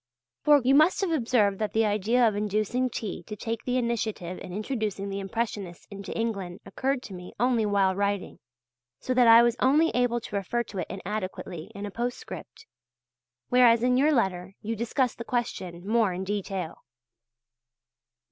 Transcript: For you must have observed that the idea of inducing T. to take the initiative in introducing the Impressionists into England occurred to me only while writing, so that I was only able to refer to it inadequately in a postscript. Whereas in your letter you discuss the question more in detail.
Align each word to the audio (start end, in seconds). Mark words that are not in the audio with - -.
For 0.41 0.59
you 0.63 0.73
must 0.73 1.01
have 1.01 1.11
observed 1.11 1.59
that 1.59 1.73
the 1.73 1.85
idea 1.85 2.27
of 2.27 2.35
inducing 2.35 2.89
T. 2.89 3.21
to 3.21 3.35
take 3.35 3.63
the 3.63 3.77
initiative 3.77 4.39
in 4.39 4.51
introducing 4.51 5.09
the 5.09 5.19
Impressionists 5.19 5.85
into 5.91 6.11
England 6.17 6.59
occurred 6.65 7.03
to 7.03 7.13
me 7.13 7.33
only 7.39 7.67
while 7.67 7.93
writing, 7.95 8.39
so 8.99 9.13
that 9.13 9.27
I 9.27 9.43
was 9.43 9.55
only 9.59 9.89
able 9.89 10.19
to 10.19 10.35
refer 10.35 10.63
to 10.63 10.79
it 10.79 10.87
inadequately 10.89 11.69
in 11.75 11.85
a 11.85 11.91
postscript. 11.91 12.65
Whereas 13.49 13.83
in 13.83 13.95
your 13.95 14.11
letter 14.11 14.55
you 14.59 14.75
discuss 14.75 15.13
the 15.13 15.23
question 15.23 15.87
more 15.87 16.13
in 16.13 16.23
detail. 16.23 16.79